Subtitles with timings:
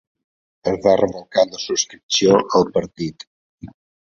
[0.71, 3.29] Es va revocar la subscripció al partit.